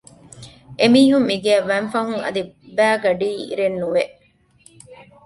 އެ 0.77 0.85
މީހުން 0.93 1.27
މިގެއަށް 1.29 1.67
ވަންފަހުން 1.71 2.21
އަދި 2.25 2.41
ބައިގަޑީއިރެއް 2.77 3.79
ނުވެ 3.81 4.03